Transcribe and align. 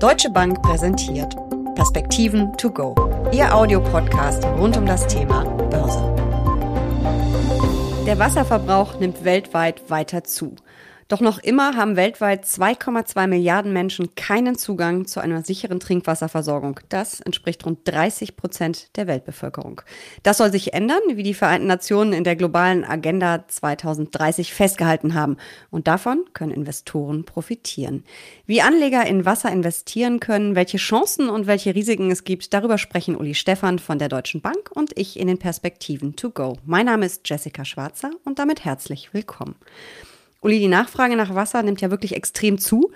Deutsche 0.00 0.30
Bank 0.30 0.62
präsentiert 0.62 1.36
Perspektiven 1.74 2.56
to 2.56 2.70
go. 2.70 2.94
Ihr 3.32 3.54
Audiopodcast 3.54 4.42
rund 4.58 4.74
um 4.78 4.86
das 4.86 5.06
Thema 5.06 5.44
Börse. 5.44 6.02
Der 8.06 8.18
Wasserverbrauch 8.18 8.98
nimmt 8.98 9.24
weltweit 9.24 9.90
weiter 9.90 10.24
zu. 10.24 10.56
Doch 11.10 11.20
noch 11.20 11.40
immer 11.40 11.74
haben 11.74 11.96
weltweit 11.96 12.44
2,2 12.44 13.26
Milliarden 13.26 13.72
Menschen 13.72 14.14
keinen 14.14 14.56
Zugang 14.56 15.06
zu 15.06 15.18
einer 15.18 15.42
sicheren 15.42 15.80
Trinkwasserversorgung. 15.80 16.78
Das 16.88 17.18
entspricht 17.18 17.66
rund 17.66 17.80
30 17.82 18.36
Prozent 18.36 18.96
der 18.96 19.08
Weltbevölkerung. 19.08 19.82
Das 20.22 20.38
soll 20.38 20.52
sich 20.52 20.72
ändern, 20.72 21.00
wie 21.14 21.24
die 21.24 21.34
Vereinten 21.34 21.66
Nationen 21.66 22.12
in 22.12 22.22
der 22.22 22.36
globalen 22.36 22.84
Agenda 22.84 23.44
2030 23.48 24.54
festgehalten 24.54 25.14
haben. 25.14 25.36
Und 25.70 25.88
davon 25.88 26.26
können 26.32 26.52
Investoren 26.52 27.24
profitieren. 27.24 28.04
Wie 28.46 28.62
Anleger 28.62 29.04
in 29.04 29.24
Wasser 29.24 29.50
investieren 29.50 30.20
können, 30.20 30.54
welche 30.54 30.76
Chancen 30.78 31.28
und 31.28 31.48
welche 31.48 31.74
Risiken 31.74 32.12
es 32.12 32.22
gibt, 32.22 32.54
darüber 32.54 32.78
sprechen 32.78 33.16
Uli 33.16 33.34
Stephan 33.34 33.80
von 33.80 33.98
der 33.98 34.10
Deutschen 34.10 34.42
Bank 34.42 34.70
und 34.72 34.96
ich 34.96 35.18
in 35.18 35.26
den 35.26 35.38
Perspektiven 35.38 36.14
to 36.14 36.30
go. 36.30 36.58
Mein 36.64 36.86
Name 36.86 37.04
ist 37.04 37.28
Jessica 37.28 37.64
Schwarzer 37.64 38.12
und 38.24 38.38
damit 38.38 38.64
herzlich 38.64 39.12
willkommen. 39.12 39.56
Uli, 40.40 40.58
die 40.58 40.68
Nachfrage 40.68 41.16
nach 41.16 41.34
Wasser 41.34 41.62
nimmt 41.62 41.80
ja 41.80 41.90
wirklich 41.90 42.16
extrem 42.16 42.58
zu. 42.58 42.90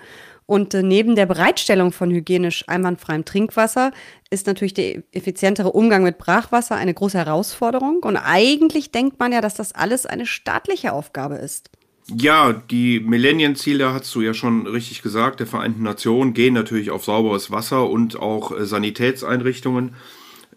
Und 0.47 0.73
äh, 0.73 0.83
neben 0.83 1.15
der 1.15 1.25
Bereitstellung 1.25 1.91
von 1.91 2.11
hygienisch 2.11 2.65
einwandfreiem 2.67 3.25
Trinkwasser 3.25 3.91
ist 4.29 4.45
natürlich 4.47 4.73
der 4.73 5.03
effizientere 5.11 5.71
Umgang 5.71 6.03
mit 6.03 6.17
Brachwasser 6.17 6.75
eine 6.75 6.93
große 6.93 7.17
Herausforderung. 7.17 8.03
Und 8.03 8.17
eigentlich 8.17 8.91
denkt 8.91 9.19
man 9.19 9.31
ja, 9.31 9.41
dass 9.41 9.55
das 9.55 9.73
alles 9.73 10.05
eine 10.05 10.25
staatliche 10.25 10.93
Aufgabe 10.93 11.35
ist. 11.35 11.71
Ja, 12.07 12.53
die 12.53 12.99
Millennienziele, 12.99 13.91
hast 13.91 14.13
du 14.13 14.21
ja 14.21 14.35
schon 14.35 14.67
richtig 14.67 15.01
gesagt, 15.01 15.39
der 15.39 15.47
Vereinten 15.47 15.81
Nationen 15.81 16.35
gehen 16.35 16.53
natürlich 16.53 16.91
auf 16.91 17.03
sauberes 17.03 17.49
Wasser 17.49 17.89
und 17.89 18.19
auch 18.19 18.51
äh, 18.51 18.65
Sanitätseinrichtungen. 18.65 19.95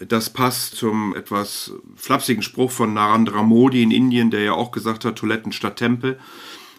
Das 0.07 0.31
passt 0.31 0.77
zum 0.77 1.17
etwas 1.17 1.73
flapsigen 1.97 2.43
Spruch 2.43 2.71
von 2.71 2.93
Narendra 2.93 3.43
Modi 3.43 3.83
in 3.83 3.91
Indien, 3.91 4.31
der 4.31 4.43
ja 4.43 4.53
auch 4.53 4.71
gesagt 4.71 5.05
hat, 5.05 5.17
Toiletten 5.17 5.51
statt 5.51 5.77
Tempel 5.77 6.19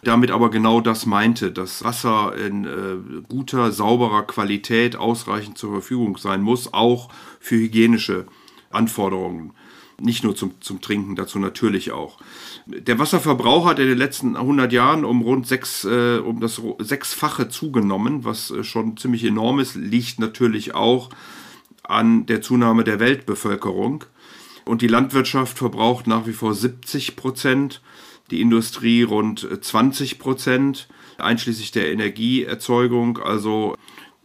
damit 0.02 0.30
aber 0.30 0.50
genau 0.50 0.80
das 0.80 1.06
meinte, 1.06 1.52
dass 1.52 1.84
Wasser 1.84 2.34
in 2.36 2.64
äh, 2.64 3.22
guter, 3.28 3.72
sauberer 3.72 4.22
Qualität 4.22 4.96
ausreichend 4.96 5.58
zur 5.58 5.72
Verfügung 5.72 6.16
sein 6.16 6.42
muss, 6.42 6.72
auch 6.72 7.10
für 7.38 7.56
hygienische 7.56 8.26
Anforderungen. 8.70 9.52
Nicht 10.00 10.24
nur 10.24 10.34
zum, 10.34 10.54
zum 10.60 10.80
Trinken, 10.80 11.14
dazu 11.14 11.38
natürlich 11.38 11.92
auch. 11.92 12.16
Der 12.64 12.98
Wasserverbrauch 12.98 13.66
hat 13.66 13.78
in 13.78 13.88
den 13.88 13.98
letzten 13.98 14.34
100 14.34 14.72
Jahren 14.72 15.04
um 15.04 15.20
rund 15.20 15.46
sechs, 15.46 15.84
äh, 15.84 16.18
um 16.18 16.40
das 16.40 16.60
sechsfache 16.78 17.50
zugenommen, 17.50 18.24
was 18.24 18.50
äh, 18.50 18.64
schon 18.64 18.96
ziemlich 18.96 19.24
enorm 19.24 19.60
ist, 19.60 19.74
liegt 19.74 20.18
natürlich 20.18 20.74
auch 20.74 21.10
an 21.82 22.24
der 22.24 22.40
Zunahme 22.40 22.84
der 22.84 23.00
Weltbevölkerung. 23.00 24.04
Und 24.64 24.80
die 24.80 24.88
Landwirtschaft 24.88 25.58
verbraucht 25.58 26.06
nach 26.06 26.26
wie 26.26 26.32
vor 26.32 26.54
70 26.54 27.16
Prozent 27.16 27.82
die 28.30 28.40
Industrie 28.40 29.02
rund 29.02 29.46
20 29.60 30.18
Prozent, 30.18 30.88
einschließlich 31.18 31.72
der 31.72 31.92
Energieerzeugung, 31.92 33.18
also 33.18 33.76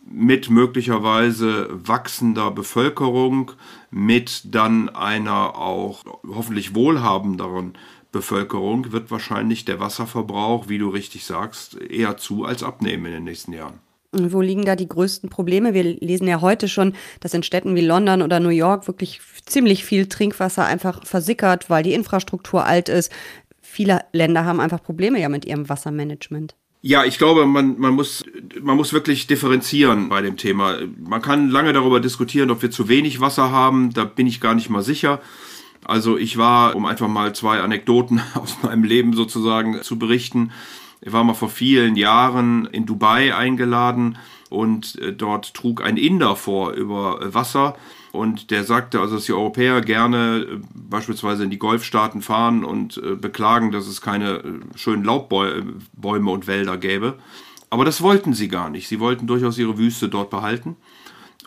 mit 0.08 0.50
möglicherweise 0.50 1.68
wachsender 1.72 2.52
Bevölkerung, 2.52 3.54
mit 3.90 4.44
dann 4.54 4.90
einer 4.90 5.58
auch 5.58 6.04
hoffentlich 6.28 6.76
wohlhabenderen 6.76 7.74
Bevölkerung 8.12 8.94
wird 8.94 9.12
wahrscheinlich 9.12 9.66
der 9.66 9.80
Wasserverbrauch, 9.80 10.70
wie 10.70 10.78
du 10.78 10.90
richtig 10.90 11.26
sagst, 11.26 11.82
eher 11.82 12.16
zu 12.16 12.46
als 12.46 12.64
abnehmen 12.64 13.08
in 13.08 13.12
den 13.12 13.24
nächsten 13.26 13.52
Jahren. 13.52 13.80
Wo 14.14 14.40
liegen 14.40 14.64
da 14.64 14.78
die 14.78 14.88
größten 14.88 15.30
Probleme? 15.30 15.74
Wir 15.74 15.84
lesen 15.84 16.26
ja 16.26 16.40
heute 16.40 16.70
schon, 16.70 16.94
dass 17.20 17.34
in 17.34 17.44
Städten 17.44 17.76
wie 17.76 17.82
London 17.82 18.22
oder 18.22 18.40
New 18.40 18.48
York 18.48 18.88
wirklich 18.88 19.20
ziemlich 19.46 19.84
viel 19.84 20.08
Trinkwasser 20.08 20.64
einfach 20.66 21.06
versickert, 21.06 21.70
weil 21.70 21.84
die 21.84 21.94
Infrastruktur 21.94 22.66
alt 22.66 22.88
ist 22.88 23.12
viele 23.76 24.06
Länder 24.14 24.46
haben 24.46 24.60
einfach 24.60 24.82
Probleme 24.82 25.20
ja 25.20 25.28
mit 25.28 25.46
ihrem 25.46 25.68
Wassermanagement. 25.68 26.56
Ja, 26.82 27.04
ich 27.04 27.18
glaube, 27.18 27.46
man, 27.46 27.80
man, 27.80 27.94
muss, 27.94 28.24
man 28.62 28.78
muss 28.78 28.94
wirklich 28.94 29.28
differenzieren 29.28 30.08
bei 30.08 30.22
dem 30.22 30.38
Thema. 30.38 30.78
Man 31.04 31.22
kann 31.22 31.50
lange 31.50 31.74
darüber 31.74 32.00
diskutieren, 32.00 32.52
ob 32.52 32.62
wir 32.62 32.72
zu 32.72 32.88
wenig 32.88 33.20
Wasser 33.20 33.52
haben. 33.52 33.92
Da 33.92 34.06
bin 34.06 34.28
ich 34.28 34.40
gar 34.40 34.54
nicht 34.56 34.70
mal 34.70 34.84
sicher. 34.84 35.20
Also 35.84 36.18
ich 36.18 36.38
war, 36.38 36.76
um 36.76 36.86
einfach 36.86 37.08
mal 37.08 37.34
zwei 37.36 37.60
Anekdoten 37.60 38.22
aus 38.36 38.58
meinem 38.64 38.84
Leben 38.84 39.14
sozusagen 39.14 39.82
zu 39.82 40.00
berichten, 40.00 40.52
ich 41.02 41.12
war 41.12 41.24
mal 41.24 41.34
vor 41.34 41.50
vielen 41.50 41.96
Jahren 41.96 42.66
in 42.72 42.86
Dubai 42.86 43.36
eingeladen 43.36 44.18
und 44.56 44.98
äh, 45.00 45.14
dort 45.14 45.54
trug 45.54 45.84
ein 45.84 45.98
Inder 45.98 46.36
vor 46.36 46.72
über 46.72 47.20
Wasser 47.34 47.76
und 48.16 48.50
der 48.50 48.64
sagte 48.64 49.00
also, 49.00 49.16
dass 49.16 49.26
die 49.26 49.34
Europäer 49.34 49.82
gerne 49.82 50.48
äh, 50.50 50.60
beispielsweise 50.74 51.44
in 51.44 51.50
die 51.50 51.60
Golfstaaten 51.60 52.22
fahren 52.22 52.64
und 52.64 52.98
äh, 52.98 53.16
beklagen, 53.16 53.72
dass 53.72 53.88
es 53.88 54.02
keine 54.02 54.38
äh, 54.38 54.60
schönen 54.76 55.04
Laubbäume 55.04 56.32
und 56.32 56.48
Wälder 56.48 56.78
gäbe. 56.78 57.16
Aber 57.70 57.84
das 57.84 58.02
wollten 58.02 58.34
sie 58.34 58.48
gar 58.48 58.70
nicht. 58.70 58.88
Sie 58.88 59.00
wollten 59.00 59.28
durchaus 59.28 59.58
ihre 59.58 59.78
Wüste 59.78 60.08
dort 60.08 60.30
behalten. 60.30 60.78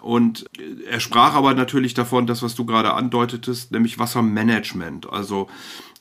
Und 0.01 0.45
er 0.89 1.01
sprach 1.01 1.35
aber 1.35 1.55
natürlich 1.55 1.95
davon, 1.95 2.27
das, 2.27 2.43
was 2.43 2.55
du 2.55 2.65
gerade 2.65 2.95
andeutetest, 2.95 3.73
nämlich 3.73 3.99
Wassermanagement. 3.99 5.11
Also 5.11 5.49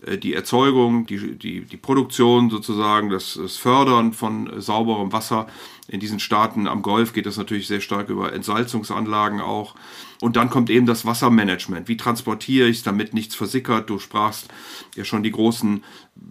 die 0.06 0.34
Erzeugung, 0.34 1.08
die, 1.08 1.38
die, 1.38 1.62
die 1.62 1.78
Produktion 1.78 2.52
sozusagen, 2.52 3.10
das, 3.10 3.34
das 3.42 3.58
Fördern 3.58 4.14
von 4.14 4.62
sauberem 4.62 5.12
Wasser. 5.12 5.48
In 5.88 6.00
diesen 6.00 6.20
Staaten 6.20 6.68
am 6.68 6.84
Golf 6.84 7.14
geht 7.14 7.26
das 7.26 7.38
natürlich 7.38 7.66
sehr 7.68 7.82
stark 7.82 8.10
über 8.10 8.32
Entsalzungsanlagen 8.32 9.42
auch. 9.42 9.74
Und 10.22 10.36
dann 10.36 10.52
kommt 10.52 10.70
eben 10.70 10.86
das 10.86 11.06
Wassermanagement. 11.06 11.88
Wie 11.88 11.98
transportiere 11.98 12.68
ich 12.68 12.78
es, 12.78 12.84
damit 12.84 13.14
nichts 13.14 13.34
versickert? 13.36 13.90
Du 13.90 13.98
sprachst 13.98 14.50
ja 14.96 15.04
schon 15.04 15.24
die 15.24 15.32
großen 15.32 15.84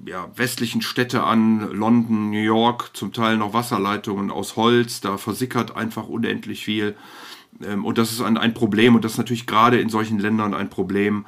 ja, 0.05 0.29
westlichen 0.37 0.83
Städte 0.83 1.25
an, 1.25 1.73
London, 1.73 2.31
New 2.31 2.43
York, 2.43 2.91
zum 2.97 3.13
Teil 3.13 3.37
noch 3.37 3.53
Wasserleitungen 3.53 4.31
aus 4.31 4.55
Holz. 4.55 5.01
Da 5.01 5.19
versickert 5.19 5.77
einfach 5.77 6.09
unendlich 6.09 6.65
viel. 6.65 6.95
Ähm, 7.65 7.85
und 7.85 7.99
das 7.99 8.13
ist 8.13 8.21
ein, 8.21 8.37
ein 8.37 8.55
Problem. 8.55 8.95
Und 8.95 9.05
das 9.05 9.13
ist 9.13 9.19
natürlich 9.19 9.47
gerade 9.47 9.81
in 9.81 9.89
solchen 9.89 10.19
Ländern 10.19 10.55
ein 10.55 10.71
Problem, 10.71 11.27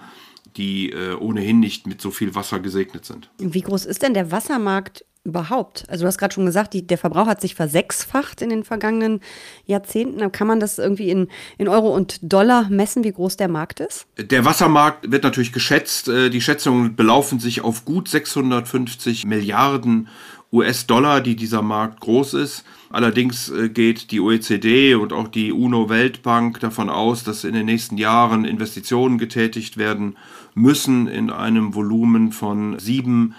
die 0.56 0.90
äh, 0.90 1.14
ohnehin 1.14 1.60
nicht 1.60 1.86
mit 1.86 2.00
so 2.00 2.10
viel 2.10 2.34
Wasser 2.34 2.60
gesegnet 2.60 3.04
sind. 3.04 3.30
Wie 3.38 3.60
groß 3.60 3.84
ist 3.86 4.02
denn 4.02 4.14
der 4.14 4.30
Wassermarkt 4.32 5.04
überhaupt? 5.24 5.84
Also 5.88 6.02
du 6.02 6.08
hast 6.08 6.18
gerade 6.18 6.34
schon 6.34 6.46
gesagt, 6.46 6.74
die, 6.74 6.86
der 6.86 6.98
Verbrauch 6.98 7.26
hat 7.26 7.40
sich 7.40 7.54
versechsfacht 7.54 8.42
in 8.42 8.48
den 8.48 8.64
vergangenen 8.64 9.20
Jahrzehnten. 9.66 10.32
Kann 10.32 10.46
man 10.46 10.58
das 10.58 10.78
irgendwie 10.78 11.10
in, 11.10 11.28
in 11.58 11.68
Euro 11.68 11.94
und 11.94 12.18
Dollar 12.22 12.68
messen, 12.70 13.04
wie 13.04 13.12
groß 13.12 13.36
der 13.36 13.48
Markt 13.48 13.80
ist? 13.80 14.06
Der 14.18 14.44
Wassermarkt 14.44 15.10
wird 15.10 15.22
natürlich 15.22 15.52
geschätzt. 15.52 16.08
Äh, 16.08 16.30
die 16.30 16.40
Schätzungen 16.40 16.96
belaufen 16.96 17.38
sich 17.38 17.60
auf 17.60 17.84
gut 17.84 18.08
650 18.08 19.26
Milliarden 19.26 20.08
US-Dollar, 20.52 21.20
die 21.20 21.36
dieser 21.36 21.62
Markt 21.62 22.00
groß 22.00 22.34
ist. 22.34 22.64
Allerdings 22.90 23.50
äh, 23.50 23.68
geht 23.68 24.10
die 24.10 24.20
OECD 24.20 24.94
und 24.94 25.12
auch 25.12 25.28
die 25.28 25.52
UNO-Weltbank 25.52 26.60
davon 26.60 26.88
aus, 26.88 27.24
dass 27.24 27.44
in 27.44 27.54
den 27.54 27.66
nächsten 27.66 27.98
Jahren 27.98 28.44
Investitionen 28.44 29.18
getätigt 29.18 29.76
werden 29.76 30.16
müssen 30.54 31.06
in 31.06 31.30
einem 31.30 31.74
Volumen 31.74 32.32
von 32.32 32.78
sieben 32.78 33.34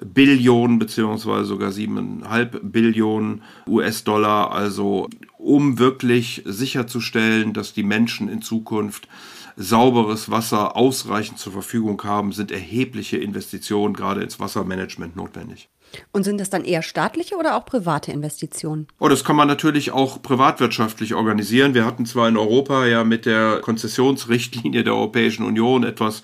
Billionen 0.00 0.78
beziehungsweise 0.78 1.44
sogar 1.44 1.70
siebeneinhalb 1.70 2.60
Billionen 2.62 3.42
US-Dollar, 3.66 4.50
also 4.52 5.08
um 5.38 5.78
wirklich 5.78 6.42
sicherzustellen, 6.44 7.52
dass 7.52 7.74
die 7.74 7.84
Menschen 7.84 8.28
in 8.28 8.42
Zukunft 8.42 9.08
sauberes 9.56 10.30
Wasser 10.30 10.76
ausreichend 10.76 11.38
zur 11.38 11.52
Verfügung 11.52 12.02
haben, 12.02 12.32
sind 12.32 12.50
erhebliche 12.50 13.18
Investitionen 13.18 13.94
gerade 13.94 14.22
ins 14.22 14.40
Wassermanagement 14.40 15.14
notwendig. 15.14 15.68
Und 16.12 16.24
sind 16.24 16.38
das 16.38 16.50
dann 16.50 16.64
eher 16.64 16.82
staatliche 16.82 17.36
oder 17.36 17.56
auch 17.56 17.64
private 17.64 18.12
Investitionen? 18.12 18.86
Oh, 18.98 19.08
das 19.08 19.24
kann 19.24 19.36
man 19.36 19.48
natürlich 19.48 19.90
auch 19.90 20.22
privatwirtschaftlich 20.22 21.14
organisieren. 21.14 21.74
Wir 21.74 21.84
hatten 21.84 22.06
zwar 22.06 22.28
in 22.28 22.36
Europa 22.36 22.86
ja 22.86 23.04
mit 23.04 23.26
der 23.26 23.60
Konzessionsrichtlinie 23.60 24.84
der 24.84 24.94
Europäischen 24.94 25.44
Union 25.44 25.84
etwas 25.84 26.22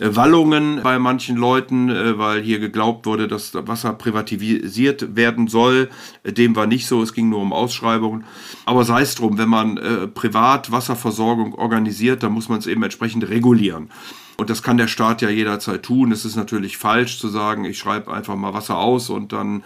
äh, 0.00 0.14
Wallungen 0.14 0.80
bei 0.82 0.98
manchen 0.98 1.36
Leuten, 1.36 1.90
äh, 1.90 2.18
weil 2.18 2.42
hier 2.42 2.58
geglaubt 2.58 3.06
wurde, 3.06 3.28
dass 3.28 3.54
Wasser 3.54 3.92
privatisiert 3.92 5.16
werden 5.16 5.48
soll. 5.48 5.90
Äh, 6.22 6.32
dem 6.32 6.56
war 6.56 6.66
nicht 6.66 6.86
so, 6.86 7.02
es 7.02 7.12
ging 7.12 7.28
nur 7.28 7.40
um 7.40 7.52
Ausschreibungen. 7.52 8.24
Aber 8.64 8.84
sei 8.84 9.02
es 9.02 9.14
drum, 9.14 9.38
wenn 9.38 9.48
man 9.48 9.78
privat 10.14 10.70
Wasserversorgung 10.70 11.54
organisiert, 11.54 12.22
dann 12.22 12.32
muss 12.32 12.48
man 12.48 12.58
es 12.58 12.66
eben 12.66 12.82
entsprechend 12.82 13.28
regulieren. 13.28 13.90
Und 14.36 14.50
das 14.50 14.62
kann 14.62 14.76
der 14.76 14.88
Staat 14.88 15.22
ja 15.22 15.28
jederzeit 15.28 15.82
tun. 15.82 16.12
Es 16.12 16.24
ist 16.24 16.36
natürlich 16.36 16.76
falsch 16.76 17.18
zu 17.18 17.28
sagen, 17.28 17.64
ich 17.64 17.78
schreibe 17.78 18.12
einfach 18.12 18.36
mal 18.36 18.54
Wasser 18.54 18.78
aus 18.78 19.10
und 19.10 19.32
dann 19.32 19.64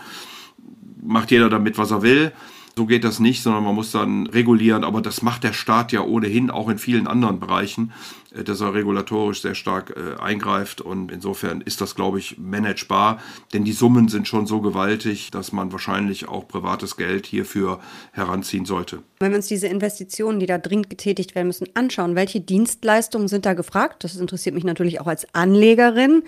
macht 1.03 1.31
jeder 1.31 1.49
damit, 1.49 1.79
was 1.79 1.91
er 1.91 2.03
will. 2.03 2.33
So 2.79 2.87
geht 2.87 3.03
das 3.03 3.19
nicht, 3.19 3.43
sondern 3.43 3.65
man 3.65 3.75
muss 3.75 3.91
dann 3.91 4.29
regulieren. 4.29 4.85
Aber 4.85 5.03
das 5.03 5.21
macht 5.21 5.43
der 5.43 5.53
Staat 5.53 5.91
ja 5.91 6.03
ohnehin 6.03 6.49
auch 6.49 6.69
in 6.69 6.79
vielen 6.79 7.09
anderen 7.09 7.41
Bereichen, 7.41 7.93
äh, 8.33 8.45
dass 8.45 8.61
er 8.61 8.73
regulatorisch 8.73 9.43
sehr 9.43 9.57
stark 9.57 9.97
äh, 9.97 10.23
eingreift. 10.23 10.81
Und 10.81 11.11
insofern 11.11 11.61
ist 11.61 11.81
das, 11.81 11.97
glaube 11.97 12.21
ich, 12.21 12.39
managebar. 12.39 13.21
Denn 13.53 13.65
die 13.65 13.73
Summen 13.73 14.07
sind 14.07 14.29
schon 14.29 14.47
so 14.47 14.61
gewaltig, 14.61 15.33
dass 15.33 15.51
man 15.51 15.73
wahrscheinlich 15.73 16.29
auch 16.29 16.47
privates 16.47 16.97
Geld 16.97 17.27
hierfür 17.27 17.81
heranziehen 18.13 18.65
sollte. 18.65 19.03
Wenn 19.19 19.33
wir 19.33 19.39
uns 19.39 19.49
diese 19.49 19.67
Investitionen, 19.67 20.39
die 20.39 20.47
da 20.47 20.59
dringend 20.59 20.89
getätigt 20.89 21.35
werden 21.35 21.49
müssen, 21.49 21.67
anschauen, 21.75 22.15
welche 22.15 22.41
Dienstleistungen 22.41 23.27
sind 23.27 23.45
da 23.45 23.55
gefragt? 23.55 24.05
Das 24.05 24.15
interessiert 24.15 24.55
mich 24.55 24.63
natürlich 24.63 25.01
auch 25.01 25.09
als 25.09 25.27
Anlegerin. 25.35 26.23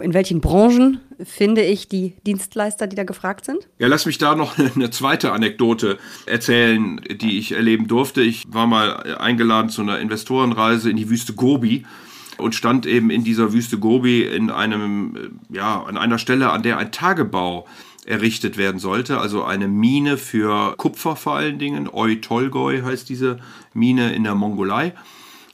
In 0.00 0.14
welchen 0.14 0.40
Branchen 0.40 1.02
finde 1.22 1.62
ich 1.62 1.88
die 1.88 2.14
Dienstleister, 2.26 2.86
die 2.86 2.96
da 2.96 3.04
gefragt 3.04 3.44
sind? 3.44 3.68
Ja, 3.78 3.88
lass 3.88 4.06
mich 4.06 4.18
da 4.18 4.34
noch 4.34 4.58
eine 4.74 4.90
zweite 4.90 5.32
Anekdote 5.32 5.98
erzählen, 6.26 7.00
die 7.20 7.38
ich 7.38 7.52
erleben 7.52 7.86
durfte. 7.88 8.22
Ich 8.22 8.44
war 8.48 8.66
mal 8.66 9.16
eingeladen 9.16 9.70
zu 9.70 9.82
einer 9.82 9.98
Investorenreise 9.98 10.90
in 10.90 10.96
die 10.96 11.08
Wüste 11.10 11.34
Gobi 11.34 11.84
und 12.38 12.54
stand 12.54 12.86
eben 12.86 13.10
in 13.10 13.24
dieser 13.24 13.52
Wüste 13.52 13.78
Gobi 13.78 14.22
in 14.22 14.50
einem, 14.50 15.40
ja, 15.48 15.82
an 15.82 15.96
einer 15.96 16.18
Stelle, 16.18 16.50
an 16.50 16.62
der 16.62 16.78
ein 16.78 16.92
Tagebau 16.92 17.66
errichtet 18.04 18.56
werden 18.56 18.78
sollte, 18.78 19.18
also 19.18 19.42
eine 19.42 19.66
Mine 19.66 20.16
für 20.16 20.76
Kupfer 20.76 21.16
vor 21.16 21.34
allen 21.34 21.58
Dingen. 21.58 21.88
Oy-Tolgoi 21.88 22.82
heißt 22.82 23.08
diese 23.08 23.38
Mine 23.74 24.14
in 24.14 24.22
der 24.22 24.36
Mongolei. 24.36 24.92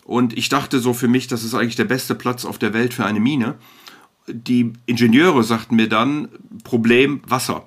Und 0.05 0.37
ich 0.37 0.49
dachte 0.49 0.81
so 0.81 0.93
für 0.93 1.09
mich, 1.09 1.29
das 1.29 1.45
ist 1.45 1.55
eigentlich 1.55 1.77
der 1.77 1.85
beste 1.85 2.15
Platz 2.15 2.45
auf 2.45 2.59
der 2.59 2.75
Welt 2.75 2.93
für 2.93 3.07
eine 3.07 3.21
Mine. 3.21 3.55
Die 4.27 4.73
Ingenieure 4.87 5.43
sagten 5.43 5.77
mir 5.77 5.89
dann, 5.89 6.29
Problem 6.65 7.23
Wasser. 7.27 7.65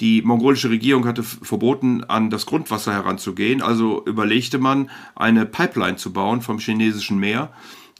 Die 0.00 0.22
mongolische 0.22 0.70
Regierung 0.70 1.06
hatte 1.06 1.22
verboten, 1.24 2.04
an 2.04 2.30
das 2.30 2.46
Grundwasser 2.46 2.92
heranzugehen, 2.92 3.62
also 3.62 4.04
überlegte 4.04 4.58
man, 4.58 4.90
eine 5.16 5.44
Pipeline 5.44 5.96
zu 5.96 6.12
bauen 6.12 6.40
vom 6.40 6.58
chinesischen 6.58 7.18
Meer 7.18 7.50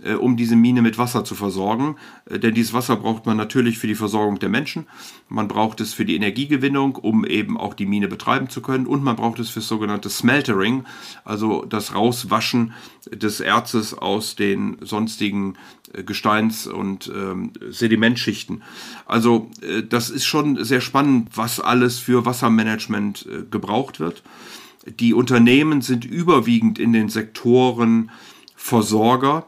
äh, 0.03 0.15
um 0.15 0.37
diese 0.37 0.57
Mine 0.57 0.83
mit 0.83 0.99
Wasser 0.99 1.25
zu 1.25 1.35
versorgen. 1.35 1.97
Äh, 2.27 2.39
denn 2.39 2.55
dieses 2.55 2.73
Wasser 2.73 2.97
braucht 2.97 3.27
man 3.27 3.37
natürlich 3.37 3.79
für 3.79 3.87
die 3.87 3.95
Versorgung 3.95 4.39
der 4.39 4.49
Menschen, 4.49 4.87
man 5.29 5.49
braucht 5.49 5.81
es 5.81 5.95
für 5.95 6.05
die 6.05 6.17
Energiegewinnung, 6.17 6.97
um 6.97 7.25
eben 7.25 7.59
auch 7.59 7.75
die 7.75 7.87
Mine 7.87 8.09
betreiben 8.09 8.49
zu 8.49 8.63
können 8.63 8.87
und 8.87 9.03
man 9.03 9.17
braucht 9.17 9.39
es 9.39 9.51
für 9.51 9.61
sogenannte 9.61 10.11
Smeltering, 10.11 10.85
also 11.25 11.65
das 11.65 11.95
Rauswaschen 11.95 12.73
des 13.13 13.41
Erzes 13.41 13.95
aus 13.95 14.37
den 14.37 14.79
sonstigen 14.81 15.57
äh, 15.93 16.03
Gesteins- 16.03 16.67
und 16.67 17.11
ähm, 17.15 17.53
Sedimentschichten. 17.69 18.63
Also 19.07 19.51
äh, 19.63 19.83
das 19.83 20.11
ist 20.11 20.27
schon 20.27 20.63
sehr 20.65 20.81
spannend, 20.81 21.31
was 21.35 21.61
alles 21.61 21.99
für 21.99 22.25
Wassermanagement 22.25 23.27
äh, 23.27 23.45
gebraucht 23.51 24.01
wird. 24.01 24.23
Die 25.01 25.13
Unternehmen 25.13 25.83
sind 25.83 26.05
überwiegend 26.05 26.79
in 26.79 26.93
den 26.93 27.09
Sektoren 27.09 28.11
Versorger, 28.55 29.47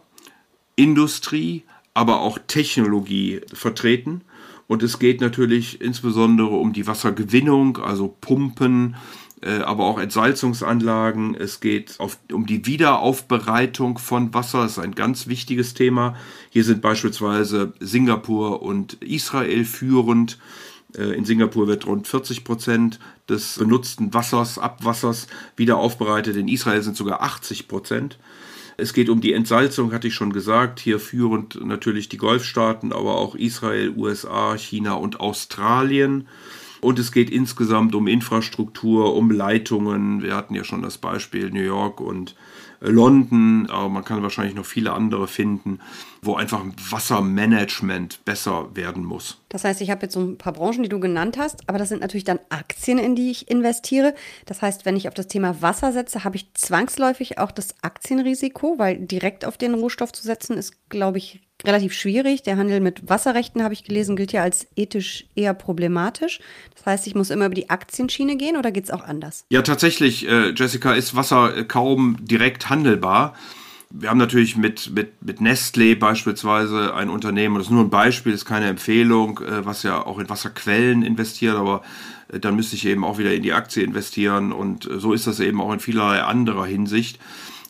Industrie, 0.83 1.65
aber 1.95 2.21
auch 2.21 2.39
Technologie 2.47 3.41
vertreten. 3.53 4.23
Und 4.67 4.83
es 4.83 4.99
geht 4.99 5.21
natürlich 5.21 5.81
insbesondere 5.81 6.51
um 6.51 6.73
die 6.73 6.87
Wassergewinnung, 6.87 7.79
also 7.79 8.17
Pumpen, 8.21 8.95
äh, 9.43 9.59
aber 9.59 9.85
auch 9.85 9.99
Entsalzungsanlagen. 9.99 11.35
Es 11.35 11.61
geht 11.61 11.99
auf, 11.99 12.19
um 12.33 12.47
die 12.47 12.67
Wiederaufbereitung 12.67 13.99
von 13.99 14.33
Wasser. 14.33 14.63
Das 14.63 14.73
ist 14.73 14.79
ein 14.79 14.95
ganz 14.95 15.27
wichtiges 15.27 15.75
Thema. 15.75 16.15
Hier 16.51 16.65
sind 16.65 16.83
beispielsweise 16.83 17.73
Singapur 17.81 18.63
und 18.63 18.95
Israel 19.03 19.65
führend. 19.65 20.39
Äh, 20.97 21.17
in 21.17 21.25
Singapur 21.25 21.67
wird 21.67 21.87
rund 21.87 22.07
40 22.07 22.45
Prozent 22.45 23.01
des 23.29 23.59
benutzten 23.59 24.15
Wassers, 24.15 24.59
Abwassers 24.59 25.27
wieder 25.57 25.77
aufbereitet. 25.77 26.37
In 26.37 26.49
Israel 26.49 26.83
sind 26.83 26.97
sogar 26.97 27.23
80 27.23 27.67
Prozent. 27.69 28.19
Es 28.81 28.93
geht 28.95 29.09
um 29.11 29.21
die 29.21 29.33
Entsalzung, 29.33 29.93
hatte 29.93 30.09
ich 30.09 30.15
schon 30.15 30.33
gesagt. 30.33 30.81
Hier 30.81 30.99
führend 30.99 31.65
natürlich 31.65 32.09
die 32.09 32.17
Golfstaaten, 32.17 32.93
aber 32.93 33.17
auch 33.17 33.35
Israel, 33.35 33.93
USA, 33.97 34.57
China 34.57 34.95
und 34.95 35.21
Australien. 35.21 36.27
Und 36.81 36.99
es 36.99 37.13
geht 37.13 37.29
insgesamt 37.29 37.95
um 37.95 38.09
Infrastruktur, 38.09 39.15
um 39.15 39.31
Leitungen. 39.31 40.23
Wir 40.23 40.35
hatten 40.35 40.55
ja 40.55 40.65
schon 40.65 40.83
das 40.83 40.97
Beispiel 40.97 41.51
New 41.51 41.61
York 41.61 42.01
und 42.01 42.35
London, 42.81 43.67
aber 43.69 43.91
man 43.91 44.05
kann 44.05 44.23
wahrscheinlich 44.23 44.55
noch 44.55 44.65
viele 44.65 44.93
andere 44.95 45.29
finden, 45.29 45.81
wo 46.23 46.35
einfach 46.35 46.63
Wassermanagement 46.91 48.25
besser 48.25 48.75
werden 48.75 49.05
muss. 49.05 49.39
Das 49.49 49.65
heißt, 49.65 49.81
ich 49.81 49.91
habe 49.91 50.03
jetzt 50.03 50.15
so 50.15 50.21
ein 50.21 50.39
paar 50.39 50.53
Branchen, 50.53 50.83
die 50.83 50.89
du 50.89 51.01
genannt 51.01 51.39
hast, 51.39 51.69
aber 51.69 51.79
das 51.79 51.89
sind 51.89 52.01
natürlich 52.01 52.25
dann 52.25 52.41
Aktien, 52.51 52.99
in 52.99 53.17
die 53.17 53.31
ich 53.31 53.51
investiere. 53.51 54.15
Das 54.47 54.63
heißt, 54.63 54.85
wenn 54.85 54.97
ich 54.97 55.09
auf 55.09 55.15
das 55.15 55.29
Thema 55.29 55.63
Wasser 55.63 55.93
setze, 55.93 56.25
habe 56.25 56.37
ich 56.37 56.53
zwangsläufig 56.55 57.39
auch 57.39 57.51
das 57.51 57.75
Aktienrisiko, 57.83 58.79
weil 58.79 58.99
direkt 58.99 59.45
auf 59.45 59.57
den 59.57 59.75
Rohstoff 59.75 60.13
zu 60.13 60.23
setzen 60.23 60.57
ist, 60.57 60.89
glaube 60.91 61.19
ich, 61.19 61.41
relativ 61.65 61.93
schwierig. 61.93 62.43
Der 62.43 62.57
Handel 62.57 62.81
mit 62.81 63.09
Wasserrechten, 63.09 63.63
habe 63.63 63.75
ich 63.75 63.85
gelesen, 63.85 64.17
gilt 64.17 64.33
ja 64.33 64.43
als 64.43 64.67
ethisch 64.77 65.27
eher 65.35 65.55
problematisch. 65.55 66.41
Das 66.75 66.87
heißt, 66.87 67.07
ich 67.07 67.15
muss 67.15 67.31
immer 67.31 67.47
über 67.47 67.55
die 67.55 67.71
Aktienschiene 67.71 68.37
gehen 68.37 68.57
oder 68.57 68.71
geht 68.71 68.85
es 68.85 68.91
auch 68.91 69.03
anders? 69.03 69.45
Ja, 69.51 69.63
tatsächlich, 69.63 70.29
äh, 70.29 70.51
Jessica, 70.51 70.95
ist 70.95 71.17
Wasser 71.17 71.65
kaum 71.65 72.19
direkt 72.21 72.71
handelbar. 72.71 73.35
Wir 73.93 74.09
haben 74.09 74.19
natürlich 74.19 74.57
mit, 74.57 74.93
mit, 74.95 75.21
mit 75.21 75.41
Nestlé 75.41 75.97
beispielsweise 75.97 76.95
ein 76.95 77.11
Unternehmen, 77.11 77.57
das 77.57 77.67
ist 77.67 77.73
nur 77.73 77.83
ein 77.83 77.91
Beispiel, 77.91 78.33
ist 78.33 78.45
keine 78.45 78.69
Empfehlung, 78.69 79.41
äh, 79.41 79.67
was 79.67 79.83
ja 79.83 80.07
auch 80.07 80.21
in 80.21 80.29
Wasserquellen 80.29 81.03
investiert, 81.03 81.57
aber 81.57 81.83
äh, 82.29 82.39
dann 82.39 82.55
müsste 82.55 82.77
ich 82.77 82.87
eben 82.87 83.05
auch 83.05 83.19
wieder 83.19 83.35
in 83.35 83.43
die 83.43 83.53
Aktie 83.53 83.83
investieren 83.83 84.53
und 84.53 84.89
äh, 84.89 85.01
so 85.01 85.13
ist 85.13 85.27
das 85.27 85.41
eben 85.41 85.61
auch 85.61 85.73
in 85.73 85.81
vielerlei 85.81 86.23
anderer 86.23 86.67
Hinsicht. 86.67 87.19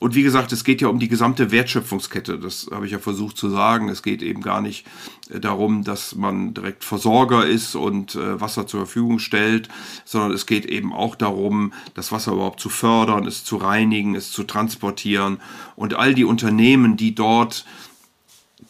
Und 0.00 0.14
wie 0.14 0.22
gesagt, 0.22 0.50
es 0.52 0.64
geht 0.64 0.80
ja 0.80 0.88
um 0.88 0.98
die 0.98 1.08
gesamte 1.08 1.50
Wertschöpfungskette. 1.50 2.38
Das 2.38 2.68
habe 2.72 2.86
ich 2.86 2.92
ja 2.92 2.98
versucht 2.98 3.36
zu 3.36 3.50
sagen. 3.50 3.90
Es 3.90 4.02
geht 4.02 4.22
eben 4.22 4.40
gar 4.40 4.62
nicht 4.62 4.86
äh, 5.28 5.38
darum, 5.38 5.84
dass 5.84 6.14
man 6.14 6.54
direkt 6.54 6.84
Versorger 6.84 7.46
ist 7.46 7.76
und 7.76 8.14
äh, 8.14 8.40
Wasser 8.40 8.66
zur 8.66 8.80
Verfügung 8.80 9.18
stellt, 9.18 9.68
sondern 10.06 10.32
es 10.32 10.46
geht 10.46 10.64
eben 10.64 10.94
auch 10.94 11.16
darum, 11.16 11.74
das 11.92 12.12
Wasser 12.12 12.32
überhaupt 12.32 12.60
zu 12.60 12.70
fördern, 12.70 13.26
es 13.26 13.44
zu 13.44 13.58
reinigen, 13.58 14.14
es 14.14 14.32
zu 14.32 14.44
transportieren. 14.44 15.36
Und 15.76 15.92
all 15.92 16.14
die 16.14 16.24
Unternehmen, 16.24 16.96
die 16.96 17.14
dort 17.14 17.66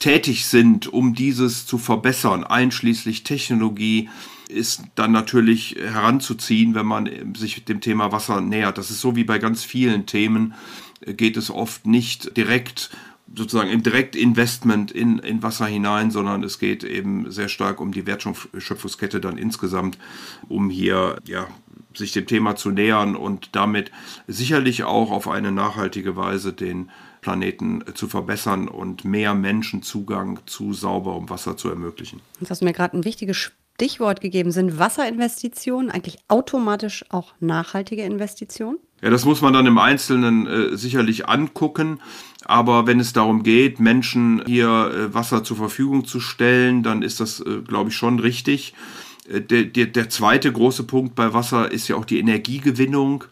tätig 0.00 0.46
sind, 0.46 0.88
um 0.88 1.14
dieses 1.14 1.64
zu 1.64 1.78
verbessern, 1.78 2.42
einschließlich 2.42 3.22
Technologie, 3.22 4.08
ist 4.48 4.82
dann 4.96 5.12
natürlich 5.12 5.76
heranzuziehen, 5.78 6.74
wenn 6.74 6.86
man 6.86 7.08
sich 7.36 7.64
dem 7.64 7.80
Thema 7.80 8.10
Wasser 8.10 8.40
nähert. 8.40 8.78
Das 8.78 8.90
ist 8.90 9.00
so 9.00 9.14
wie 9.14 9.22
bei 9.22 9.38
ganz 9.38 9.62
vielen 9.62 10.06
Themen 10.06 10.54
geht 11.00 11.36
es 11.36 11.50
oft 11.50 11.86
nicht 11.86 12.36
direkt 12.36 12.90
sozusagen 13.34 13.70
im 13.70 13.82
Direktinvestment 13.82 14.90
in, 14.90 15.18
in 15.20 15.42
Wasser 15.42 15.66
hinein, 15.66 16.10
sondern 16.10 16.42
es 16.42 16.58
geht 16.58 16.82
eben 16.82 17.30
sehr 17.30 17.48
stark 17.48 17.80
um 17.80 17.92
die 17.92 18.06
Wertschöpfungskette 18.06 19.20
dann 19.20 19.38
insgesamt, 19.38 19.98
um 20.48 20.68
hier 20.68 21.16
ja, 21.26 21.46
sich 21.94 22.12
dem 22.12 22.26
Thema 22.26 22.56
zu 22.56 22.70
nähern 22.70 23.16
und 23.16 23.50
damit 23.52 23.90
sicherlich 24.26 24.84
auch 24.84 25.10
auf 25.10 25.28
eine 25.28 25.52
nachhaltige 25.52 26.16
Weise 26.16 26.52
den 26.52 26.90
Planeten 27.20 27.84
zu 27.94 28.08
verbessern 28.08 28.68
und 28.68 29.04
mehr 29.04 29.34
Menschen 29.34 29.82
Zugang 29.82 30.40
zu 30.46 30.72
sauberem 30.72 31.28
Wasser 31.28 31.56
zu 31.56 31.68
ermöglichen. 31.68 32.20
Jetzt 32.40 32.50
hast 32.50 32.62
mir 32.62 32.72
gerade 32.72 32.96
ein 32.96 33.04
wichtiges 33.04 33.36
Stichwort 33.36 34.20
gegeben. 34.20 34.52
Sind 34.52 34.78
Wasserinvestitionen 34.78 35.90
eigentlich 35.90 36.18
automatisch 36.28 37.04
auch 37.10 37.34
nachhaltige 37.40 38.02
Investitionen? 38.02 38.78
Ja, 39.02 39.10
das 39.10 39.24
muss 39.24 39.40
man 39.40 39.52
dann 39.52 39.66
im 39.66 39.78
Einzelnen 39.78 40.46
äh, 40.46 40.76
sicherlich 40.76 41.28
angucken. 41.28 42.00
Aber 42.44 42.86
wenn 42.86 43.00
es 43.00 43.12
darum 43.12 43.42
geht, 43.42 43.80
Menschen 43.80 44.42
hier 44.46 44.68
äh, 44.68 45.14
Wasser 45.14 45.44
zur 45.44 45.56
Verfügung 45.56 46.04
zu 46.04 46.20
stellen, 46.20 46.82
dann 46.82 47.02
ist 47.02 47.20
das, 47.20 47.40
äh, 47.40 47.60
glaube 47.66 47.90
ich, 47.90 47.96
schon 47.96 48.18
richtig. 48.18 48.74
Äh, 49.28 49.40
der, 49.40 49.64
der, 49.64 49.86
der 49.86 50.08
zweite 50.10 50.52
große 50.52 50.84
Punkt 50.84 51.14
bei 51.14 51.32
Wasser 51.32 51.70
ist 51.70 51.88
ja 51.88 51.96
auch 51.96 52.04
die 52.04 52.18
Energiegewinnung. 52.18 53.24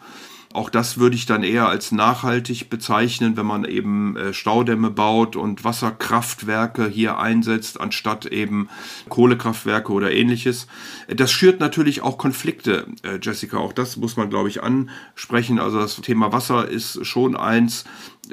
Auch 0.54 0.70
das 0.70 0.96
würde 0.98 1.14
ich 1.14 1.26
dann 1.26 1.42
eher 1.42 1.68
als 1.68 1.92
nachhaltig 1.92 2.70
bezeichnen, 2.70 3.36
wenn 3.36 3.44
man 3.44 3.66
eben 3.66 4.16
äh, 4.16 4.32
Staudämme 4.32 4.90
baut 4.90 5.36
und 5.36 5.62
Wasserkraftwerke 5.62 6.88
hier 6.88 7.18
einsetzt, 7.18 7.78
anstatt 7.78 8.24
eben 8.24 8.70
Kohlekraftwerke 9.10 9.92
oder 9.92 10.10
ähnliches. 10.10 10.66
Das 11.06 11.30
schürt 11.30 11.60
natürlich 11.60 12.00
auch 12.00 12.16
Konflikte, 12.16 12.86
äh, 13.02 13.18
Jessica. 13.20 13.58
Auch 13.58 13.74
das 13.74 13.98
muss 13.98 14.16
man, 14.16 14.30
glaube 14.30 14.48
ich, 14.48 14.62
ansprechen. 14.62 15.58
Also 15.58 15.80
das 15.80 15.96
Thema 15.96 16.32
Wasser 16.32 16.66
ist 16.66 17.04
schon 17.04 17.36
eins, 17.36 17.84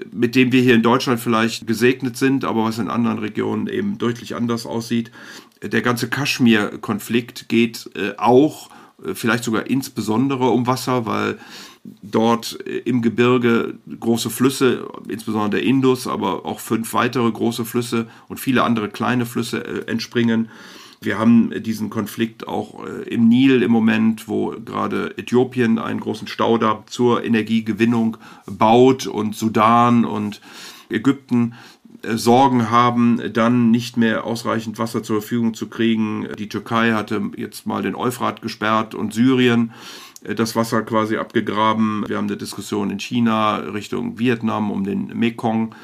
mit 0.10 0.36
dem 0.36 0.54
wir 0.54 0.62
hier 0.62 0.76
in 0.76 0.84
Deutschland 0.84 1.20
vielleicht 1.20 1.68
gesegnet 1.68 2.16
sind, 2.16 2.46
aber 2.46 2.64
was 2.64 2.80
in 2.80 2.90
anderen 2.90 3.20
Regionen 3.20 3.68
eben 3.68 3.98
deutlich 3.98 4.36
anders 4.36 4.66
aussieht. 4.66 5.12
Der 5.62 5.82
ganze 5.82 6.10
Kaschmir-Konflikt 6.10 7.50
geht 7.50 7.90
äh, 7.96 8.14
auch, 8.18 8.70
vielleicht 9.14 9.44
sogar 9.44 9.68
insbesondere 9.68 10.50
um 10.50 10.68
Wasser, 10.68 11.06
weil 11.06 11.38
dort 12.01 12.60
äh, 12.65 12.80
im 12.80 13.01
Gebirge 13.01 13.75
große 14.00 14.30
Flüsse, 14.30 14.88
insbesondere 15.08 15.62
der 15.62 15.63
Indus, 15.63 16.08
aber 16.08 16.46
auch 16.46 16.60
fünf 16.60 16.94
weitere 16.94 17.32
große 17.32 17.65
Flüsse 17.65 18.08
und 18.27 18.39
viele 18.39 18.63
andere 18.63 18.89
kleine 18.89 19.25
Flüsse 19.25 19.65
äh, 19.65 19.89
entspringen. 19.89 20.50
Wir 21.01 21.20
haben 21.20 21.51
diesen 21.62 21.89
Konflikt 21.89 22.48
auch 22.48 22.86
äh, 22.86 23.04
im 23.10 23.27
Nil 23.27 23.62
im 23.62 23.72
Moment, 23.72 24.27
wo 24.27 24.56
gerade 24.63 25.18
Äthiopien 25.18 25.77
einen 25.77 26.00
großen 26.00 26.27
Staudamm 26.27 26.84
zur 26.88 27.24
Energiegewinnung 27.24 28.18
baut 28.48 29.06
und 29.06 29.36
Sudan 29.36 30.06
und 30.06 30.42
Ägypten 30.89 31.54
Sorgen 32.13 32.70
haben, 32.70 33.20
dann 33.34 33.72
nicht 33.72 33.98
mehr 33.98 34.25
ausreichend 34.25 34.77
Wasser 34.77 35.01
zur 35.01 35.22
Verfügung 35.22 35.54
zu 35.54 35.68
kriegen. 35.68 36.27
Die 36.38 36.50
Türkei 36.50 36.92
hatte 36.92 37.22
jetzt 37.36 37.65
mal 37.65 37.82
den 37.82 37.96
Euphrat 37.96 38.42
gesperrt 38.42 38.94
und 38.94 39.13
Syrien 39.13 39.72
das 40.36 40.55
Wasser 40.55 40.82
quasi 40.82 41.17
abgegraben. 41.17 42.03
Wir 42.08 42.17
haben 42.17 42.27
eine 42.27 42.38
Diskussion 42.38 42.89
in 42.89 43.00
China 43.00 43.58
Richtung 43.58 44.17
Vietnam 44.17 44.72
um 44.72 44.84
den 44.84 45.08
Mekong. 45.08 45.75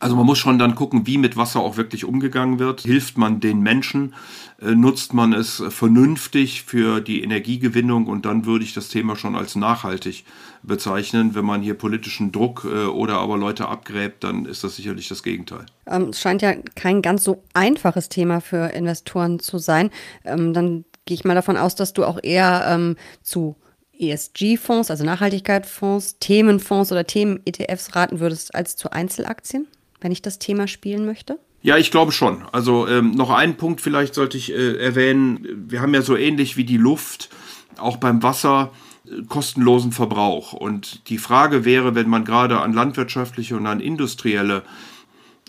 Also 0.00 0.16
man 0.16 0.24
muss 0.24 0.38
schon 0.38 0.58
dann 0.58 0.74
gucken, 0.74 1.06
wie 1.06 1.18
mit 1.18 1.36
Wasser 1.36 1.60
auch 1.60 1.76
wirklich 1.76 2.06
umgegangen 2.06 2.58
wird. 2.58 2.80
Hilft 2.80 3.18
man 3.18 3.38
den 3.38 3.60
Menschen? 3.60 4.14
Äh, 4.60 4.70
nutzt 4.74 5.12
man 5.12 5.34
es 5.34 5.62
vernünftig 5.68 6.62
für 6.62 7.02
die 7.02 7.22
Energiegewinnung? 7.22 8.06
Und 8.06 8.24
dann 8.24 8.46
würde 8.46 8.64
ich 8.64 8.72
das 8.72 8.88
Thema 8.88 9.14
schon 9.14 9.36
als 9.36 9.56
nachhaltig 9.56 10.24
bezeichnen. 10.62 11.34
Wenn 11.34 11.44
man 11.44 11.60
hier 11.60 11.74
politischen 11.74 12.32
Druck 12.32 12.64
äh, 12.64 12.86
oder 12.86 13.18
aber 13.18 13.36
Leute 13.36 13.68
abgräbt, 13.68 14.24
dann 14.24 14.46
ist 14.46 14.64
das 14.64 14.76
sicherlich 14.76 15.06
das 15.08 15.22
Gegenteil. 15.22 15.66
Ähm, 15.86 16.08
es 16.08 16.20
scheint 16.20 16.40
ja 16.40 16.54
kein 16.74 17.02
ganz 17.02 17.22
so 17.22 17.42
einfaches 17.52 18.08
Thema 18.08 18.40
für 18.40 18.72
Investoren 18.72 19.38
zu 19.38 19.58
sein. 19.58 19.90
Ähm, 20.24 20.54
dann 20.54 20.86
gehe 21.04 21.14
ich 21.14 21.24
mal 21.24 21.34
davon 21.34 21.58
aus, 21.58 21.74
dass 21.74 21.92
du 21.92 22.06
auch 22.06 22.18
eher 22.22 22.64
ähm, 22.68 22.96
zu 23.22 23.56
ESG-Fonds, 24.00 24.90
also 24.90 25.04
Nachhaltigkeitsfonds, 25.04 26.18
Themenfonds 26.18 26.90
oder 26.90 27.06
Themen-ETFs 27.06 27.94
raten 27.94 28.20
würdest 28.20 28.54
als 28.54 28.76
zu 28.76 28.90
Einzelaktien? 28.90 29.66
wenn 30.00 30.12
ich 30.12 30.22
das 30.22 30.38
Thema 30.38 30.66
spielen 30.66 31.06
möchte? 31.06 31.38
Ja, 31.62 31.76
ich 31.76 31.90
glaube 31.90 32.12
schon. 32.12 32.42
Also 32.52 32.88
ähm, 32.88 33.12
noch 33.12 33.30
einen 33.30 33.56
Punkt 33.56 33.80
vielleicht 33.80 34.14
sollte 34.14 34.38
ich 34.38 34.52
äh, 34.52 34.76
erwähnen. 34.78 35.66
Wir 35.68 35.82
haben 35.82 35.94
ja 35.94 36.02
so 36.02 36.16
ähnlich 36.16 36.56
wie 36.56 36.64
die 36.64 36.78
Luft 36.78 37.28
auch 37.76 37.98
beim 37.98 38.22
Wasser 38.22 38.72
äh, 39.06 39.22
kostenlosen 39.28 39.92
Verbrauch. 39.92 40.54
Und 40.54 41.08
die 41.10 41.18
Frage 41.18 41.64
wäre, 41.64 41.94
wenn 41.94 42.08
man 42.08 42.24
gerade 42.24 42.60
an 42.60 42.72
landwirtschaftliche 42.72 43.56
und 43.56 43.66
an 43.66 43.80
industrielle 43.80 44.62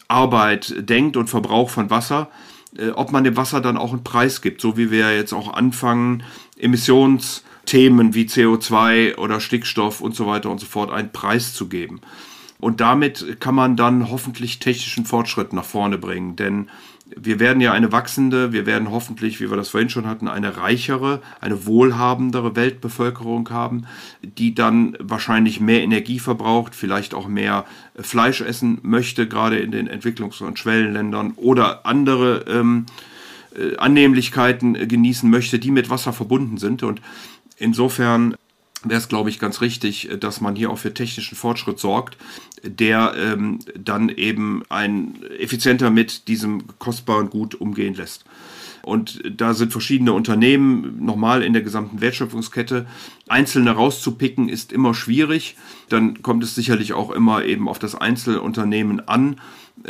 Arbeit 0.10 0.76
denkt 0.78 1.16
und 1.16 1.30
Verbrauch 1.30 1.70
von 1.70 1.90
Wasser, 1.90 2.30
ob 2.96 3.12
man 3.12 3.24
dem 3.24 3.38
Wasser 3.38 3.62
dann 3.62 3.78
auch 3.78 3.92
einen 3.92 4.04
Preis 4.04 4.42
gibt, 4.42 4.62
so 4.62 4.78
wie 4.78 4.92
wir 4.92 5.16
jetzt 5.16 5.34
auch 5.34 5.54
anfangen, 5.54 6.24
Emissionsthemen 6.58 8.14
wie 8.14 8.26
CO2 8.26 9.18
oder 9.18 9.40
Stickstoff 9.40 10.02
und 10.02 10.16
so 10.16 10.26
weiter 10.28 10.50
und 10.50 10.60
so 10.60 10.66
fort 10.66 10.92
einen 10.92 11.12
Preis 11.12 11.54
zu 11.54 11.68
geben. 11.68 12.02
Und 12.60 12.80
damit 12.80 13.40
kann 13.40 13.56
man 13.56 13.76
dann 13.76 14.10
hoffentlich 14.12 14.60
technischen 14.60 15.06
Fortschritt 15.06 15.52
nach 15.52 15.66
vorne 15.66 15.98
bringen. 15.98 16.36
Denn 16.36 16.70
wir 17.16 17.40
werden 17.40 17.62
ja 17.62 17.72
eine 17.72 17.92
wachsende, 17.92 18.54
wir 18.54 18.66
werden 18.66 18.90
hoffentlich, 18.92 19.40
wie 19.40 19.50
wir 19.50 19.58
das 19.58 19.70
vorhin 19.70 19.90
schon 19.90 20.08
hatten, 20.08 20.28
eine 20.28 20.58
reichere, 20.58 21.22
eine 21.40 21.66
wohlhabendere 21.66 22.56
Weltbevölkerung 22.56 23.50
haben, 23.50 23.86
die 24.22 24.56
dann 24.56 24.98
wahrscheinlich 25.00 25.60
mehr 25.60 25.82
Energie 25.82 26.20
verbraucht, 26.20 26.76
vielleicht 26.76 27.14
auch 27.14 27.28
mehr 27.28 27.66
Fleisch 27.96 28.42
essen 28.42 28.80
möchte, 28.82 29.28
gerade 29.28 29.58
in 29.58 29.72
den 29.72 29.90
Entwicklungs- 29.90 30.44
und 30.44 30.60
Schwellenländern 30.60 31.34
oder 31.36 31.86
andere 31.86 32.46
ähm, 32.48 32.86
äh, 33.56 33.78
Annehmlichkeiten 33.78 34.88
genießen 34.88 35.30
möchte, 35.30 35.60
die 35.60 35.72
mit 35.72 35.90
Wasser 35.90 36.14
verbunden 36.14 36.58
sind. 36.58 36.84
Und 36.84 37.02
insofern 37.58 38.36
wäre 38.84 39.00
es, 39.00 39.08
glaube 39.08 39.30
ich, 39.30 39.40
ganz 39.40 39.62
richtig, 39.62 40.10
äh, 40.10 40.18
dass 40.18 40.42
man 40.42 40.56
hier 40.56 40.70
auch 40.70 40.78
für 40.78 40.94
technischen 40.94 41.36
Fortschritt 41.36 41.80
sorgt, 41.80 42.18
der 42.64 43.14
ähm, 43.18 43.60
dann 43.76 44.10
eben 44.10 44.64
ein 44.70 45.24
effizienter 45.40 45.90
mit 45.90 46.28
diesem 46.28 46.64
kostbaren 46.80 47.30
Gut 47.30 47.56
umgehen 47.56 47.96
lässt. 47.96 48.26
Und 48.84 49.22
da 49.30 49.54
sind 49.54 49.72
verschiedene 49.72 50.14
Unternehmen 50.14 51.04
nochmal 51.04 51.44
in 51.44 51.54
der 51.54 51.62
gesamten 51.62 52.02
Wertschöpfungskette. 52.02 52.88
Einzelne 53.28 53.72
rauszupicken 53.72 54.50
ist 54.50 54.72
immer 54.72 54.94
schwierig. 54.94 55.56
Dann 55.90 56.22
kommt 56.22 56.44
es 56.44 56.56
sicherlich 56.56 56.94
auch 56.94 57.12
immer 57.12 57.46
eben 57.46 57.68
auf 57.70 57.80
das 57.80 57.96
Einzelunternehmen 57.96 59.08
an. 59.08 59.40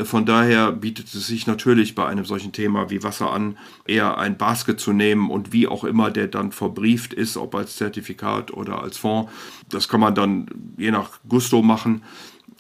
Von 0.04 0.26
daher 0.26 0.72
bietet 0.72 1.14
es 1.14 1.28
sich 1.28 1.48
natürlich 1.48 1.96
bei 1.96 2.06
einem 2.06 2.24
solchen 2.24 2.52
Thema 2.52 2.90
wie 2.90 3.04
Wasser 3.04 3.32
an, 3.32 3.58
eher 3.86 4.18
ein 4.18 4.38
Basket 4.38 4.80
zu 4.80 4.94
nehmen 4.94 5.30
und 5.30 5.52
wie 5.52 5.68
auch 5.68 5.84
immer 5.84 6.12
der 6.12 6.28
dann 6.28 6.52
verbrieft 6.52 7.14
ist, 7.14 7.36
ob 7.36 7.56
als 7.56 7.76
Zertifikat 7.76 8.52
oder 8.52 8.82
als 8.82 8.98
Fonds. 8.98 9.32
Das 9.70 9.90
kann 9.90 10.00
man 10.00 10.16
dann 10.16 10.48
je 10.78 10.92
nach 10.92 11.20
Gusto 11.28 11.62
machen. 11.62 12.04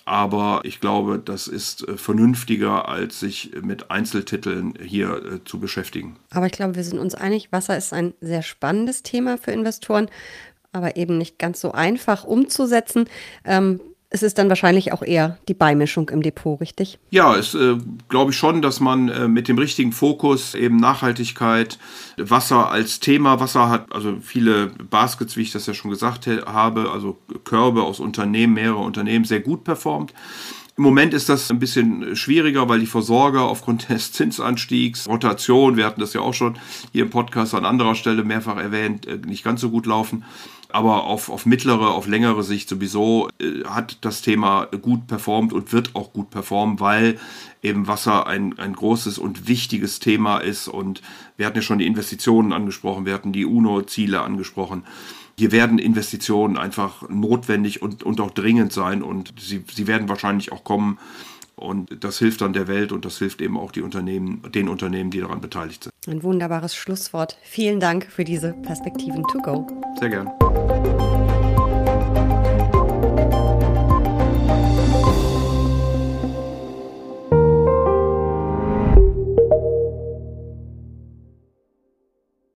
Aber 0.06 0.62
ich 0.64 0.80
glaube, 0.80 1.20
das 1.20 1.48
ist 1.48 1.88
äh, 1.88 1.98
vernünftiger, 1.98 2.90
als 2.90 3.20
sich 3.20 3.52
mit 3.62 3.92
Einzeltiteln 3.92 4.74
hier 4.82 5.10
äh, 5.10 5.44
zu 5.46 5.60
beschäftigen. 5.60 6.18
Aber 6.32 6.48
ich 6.48 6.52
glaube, 6.52 6.76
wir 6.76 6.84
sind 6.84 7.00
uns 7.00 7.16
einig, 7.16 7.52
Wasser 7.52 7.78
ist 7.78 7.94
ein 7.94 8.14
sehr 8.22 8.42
spannendes 8.42 9.04
Thema 9.04 9.38
für 9.38 9.52
Investoren, 9.52 10.10
aber 10.72 10.96
eben 10.96 11.18
nicht 11.18 11.38
ganz 11.38 11.62
so 11.62 11.72
einfach 11.72 12.24
umzusetzen. 12.24 13.06
Ähm, 13.46 13.80
es 14.14 14.24
ist 14.24 14.38
dann 14.38 14.50
wahrscheinlich 14.50 14.92
auch 14.92 15.02
eher 15.02 15.38
die 15.48 15.54
Beimischung 15.54 16.10
im 16.10 16.22
Depot, 16.22 16.60
richtig? 16.60 17.00
Ja, 17.12 17.34
es 17.36 17.56
äh, 17.56 17.78
glaube 18.10 18.32
ich 18.32 18.38
schon, 18.38 18.62
dass 18.62 18.82
man 18.82 19.08
äh, 19.08 19.30
mit 19.30 19.48
dem 19.48 19.58
richtigen 19.58 19.94
Fokus 19.94 20.54
eben 20.54 20.76
Nachhaltigkeit, 20.76 21.80
Wasser 22.18 22.70
als 22.70 23.00
Thema, 23.00 23.40
Wasser 23.40 23.70
hat 23.70 23.94
also 23.94 24.18
viele 24.22 24.68
Baskets, 24.68 25.38
wie 25.38 25.44
ich 25.44 25.54
das 25.54 25.66
ja 25.66 25.74
schon 25.74 25.92
gesagt 25.92 26.28
habe, 26.28 26.92
also 26.92 27.18
Körbe 27.46 27.84
aus 27.84 28.02
Unternehmen, 28.02 28.54
mehrere 28.54 28.80
Unternehmen 28.80 29.24
sehr 29.24 29.40
gut 29.40 29.64
performt. 29.64 30.14
Im 30.78 30.84
Moment 30.84 31.14
ist 31.14 31.30
das 31.30 31.50
ein 31.50 31.60
bisschen 31.60 32.16
schwieriger, 32.16 32.68
weil 32.68 32.80
die 32.80 32.88
Versorger 32.88 33.44
aufgrund 33.44 33.88
des 33.90 34.12
Zinsanstiegs, 34.12 35.08
Rotation, 35.08 35.78
wir 35.78 35.86
hatten 35.86 36.02
das 36.02 36.14
ja 36.14 36.20
auch 36.20 36.34
schon 36.34 36.58
hier 36.92 37.04
im 37.04 37.10
Podcast 37.10 37.54
an 37.54 37.64
anderer 37.64 37.96
Stelle 37.96 38.26
mehrfach 38.26 38.58
erwähnt, 38.58 39.08
äh, 39.08 39.18
nicht 39.26 39.46
ganz 39.46 39.62
so 39.62 39.70
gut 39.70 39.86
laufen 39.86 40.26
aber 40.74 41.06
auf, 41.06 41.30
auf 41.30 41.46
mittlere, 41.46 41.90
auf 41.92 42.08
längere 42.08 42.44
Sicht 42.44 42.70
sowieso 42.70 43.30
äh, 43.40 43.64
hat 43.66 43.98
das 44.02 44.22
Thema 44.22 44.66
gut 44.66 45.08
performt 45.08 45.54
und 45.54 45.74
wird 45.74 45.96
auch 45.96 46.14
gut 46.14 46.30
performen, 46.30 46.80
weil 46.80 47.20
eben 47.64 47.88
Wasser 47.88 48.28
ein, 48.28 48.58
ein 48.60 48.74
großes 48.74 49.18
und 49.18 49.48
wichtiges 49.48 50.00
Thema 50.00 50.38
ist. 50.38 50.68
Und 50.68 51.02
wir 51.38 51.46
hatten 51.46 51.58
ja 51.58 51.62
schon 51.62 51.80
die 51.80 51.88
Investitionen 51.88 52.54
angesprochen, 52.54 53.06
wir 53.06 53.14
hatten 53.14 53.34
die 53.34 53.46
UNO-Ziele 53.46 54.22
angesprochen. 54.22 54.84
Hier 55.38 55.52
werden 55.52 55.80
Investitionen 55.80 56.58
einfach 56.58 57.08
notwendig 57.10 57.82
und, 57.82 58.04
und 58.04 58.20
auch 58.22 58.32
dringend 58.32 58.74
sein 58.74 59.02
und 59.02 59.34
sie, 59.40 59.64
sie 59.74 59.88
werden 59.88 60.10
wahrscheinlich 60.10 60.52
auch 60.52 60.64
kommen. 60.64 61.00
Und 61.62 62.04
das 62.04 62.18
hilft 62.20 62.42
dann 62.42 62.54
der 62.54 62.68
Welt 62.68 62.92
und 62.92 63.06
das 63.06 63.18
hilft 63.18 63.42
eben 63.42 63.58
auch 63.58 63.72
die 63.72 63.82
Unternehmen, 63.82 64.42
den 64.54 64.68
Unternehmen, 64.68 65.12
die 65.12 65.22
daran 65.22 65.42
beteiligt 65.42 65.84
sind. 65.84 65.94
Ein 66.08 66.24
wunderbares 66.24 66.76
Schlusswort. 66.76 67.38
Vielen 67.44 67.80
Dank 67.80 68.08
für 68.12 68.24
diese 68.24 68.54
Perspektiven 68.54 69.24
to 69.28 69.40
go. 69.40 69.68
Sehr 70.00 70.10
gern. 70.10 71.01